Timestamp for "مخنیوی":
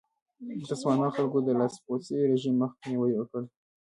2.63-3.11